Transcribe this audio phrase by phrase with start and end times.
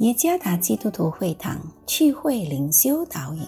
[0.00, 3.46] 耶加达基督徒会堂聚会灵修导引，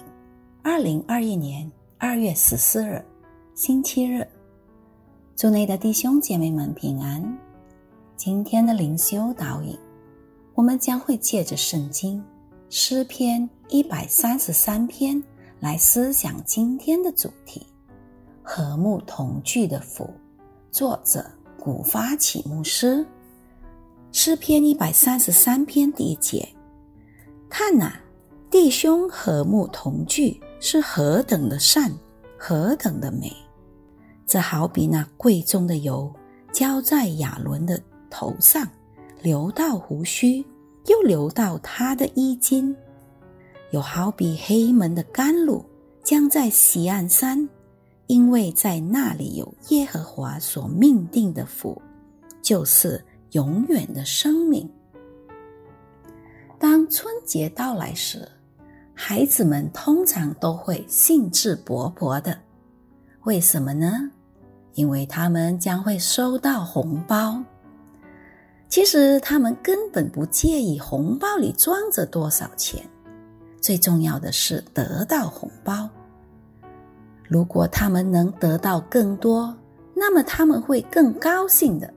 [0.63, 3.03] 二零二一年二月十四日，
[3.55, 4.29] 星期日，
[5.35, 7.23] 祝内的弟兄姐妹们平安。
[8.19, 9.75] 今天的灵修导引，
[10.53, 12.23] 我们将会借着圣经
[12.69, 15.23] 诗篇一百三十三篇
[15.59, 17.67] 来思想今天的主题：
[18.43, 20.07] 和睦同聚的福。
[20.71, 21.25] 作者
[21.59, 23.03] 古发起牧师。
[24.13, 26.47] 诗篇一百三十三篇第一节，
[27.49, 27.95] 看呐，
[28.51, 31.91] 弟兄和睦同居是何等的善，
[32.39, 33.33] 何等的美！
[34.27, 36.13] 这好比那贵重的油
[36.53, 37.81] 浇在亚伦的
[38.11, 38.69] 头上，
[39.23, 40.45] 流到胡须，
[40.89, 42.71] 又流到他的衣襟；
[43.71, 45.65] 又好比黑门的甘露
[46.05, 47.49] 将在西岸山，
[48.09, 51.81] 因为在那里有耶和华所命定的福，
[52.43, 53.03] 就是。
[53.33, 54.69] 永远的生命。
[56.59, 58.27] 当春节到来时，
[58.95, 62.39] 孩子们通常都会兴致勃勃的。
[63.25, 64.11] 为什么呢？
[64.75, 67.43] 因为他们将会收到红包。
[68.69, 72.83] 其实他们根本不介意红包里装着多少钱，
[73.61, 75.89] 最重要的是得到红包。
[77.29, 79.55] 如果他们能得到更多，
[79.95, 81.93] 那么他们会更高兴的。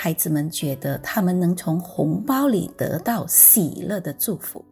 [0.00, 4.64] 孩子们觉得他们能从红包里得到喜乐的祝福。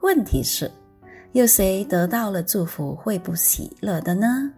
[0.00, 0.68] 问题是，
[1.30, 4.52] 有谁得到了祝福会不喜乐的呢？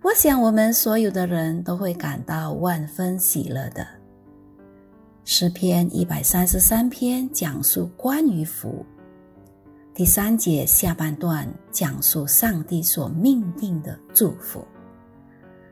[0.00, 3.86] 我想，我们所有的人都会感到万分喜乐的。
[5.24, 8.82] 诗篇一百三十三篇讲述关于福，
[9.92, 14.66] 第三节下半段讲述上帝所命定的祝福。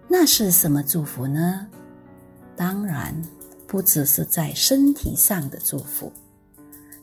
[0.06, 1.66] 那是什么祝福呢？
[2.56, 3.14] 当然，
[3.66, 6.10] 不只是在身体上的祝福，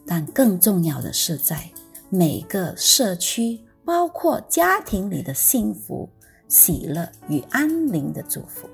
[0.05, 1.69] 但更重要的是在
[2.09, 6.09] 每个社区，包括家庭里的幸福、
[6.47, 8.67] 喜乐与安宁的祝福。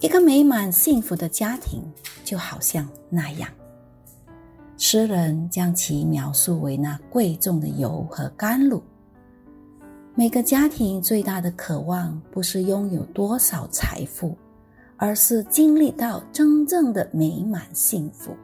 [0.00, 1.82] 一个美满幸福的家庭，
[2.22, 3.48] 就好像那样。
[4.76, 8.82] 诗人将其描述为那贵重的油和甘露。
[10.14, 14.36] 每个家庭最大的渴望，不是拥有多少财富。
[14.96, 18.34] 而是经历到真正的美满幸福，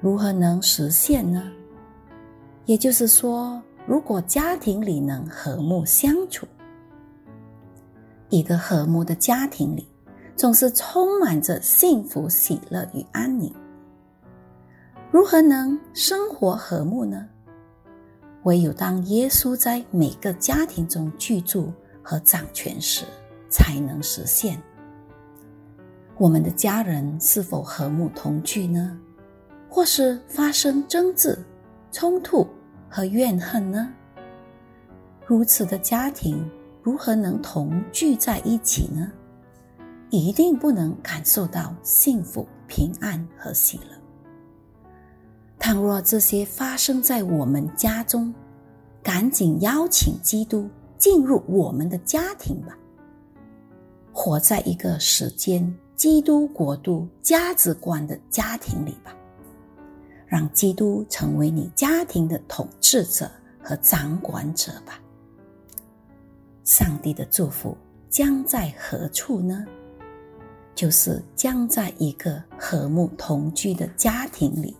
[0.00, 1.42] 如何能实现呢？
[2.64, 6.46] 也就是说，如果家庭里能和睦相处，
[8.30, 9.86] 一个和睦的家庭里
[10.34, 13.54] 总是充满着幸福、喜乐与安宁。
[15.12, 17.28] 如何能生活和睦呢？
[18.44, 23.04] 唯有当耶稣在每个家庭中居住和掌权时，
[23.50, 24.60] 才能实现。
[26.18, 28.98] 我们的家人是否和睦同居呢？
[29.68, 31.38] 或是发生争执、
[31.92, 32.46] 冲突
[32.88, 33.92] 和怨恨呢？
[35.26, 36.50] 如此的家庭
[36.82, 39.12] 如何能同聚在一起呢？
[40.08, 43.96] 一定不能感受到幸福、平安和喜乐。
[45.58, 48.32] 倘若这些发生在我们家中，
[49.02, 50.66] 赶紧邀请基督
[50.96, 52.78] 进入我们的家庭吧。
[54.12, 55.76] 活在一个时间。
[55.96, 59.16] 基督国度价值观的家庭里吧，
[60.26, 63.30] 让基督成为你家庭的统治者
[63.62, 65.00] 和掌管者吧。
[66.64, 67.76] 上帝的祝福
[68.10, 69.64] 将在何处呢？
[70.74, 74.76] 就是将在一个和睦同居的家庭里，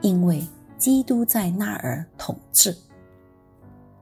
[0.00, 0.44] 因为
[0.76, 2.76] 基督在那儿统治。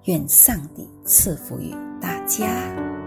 [0.05, 2.98] 愿上帝赐福于大家。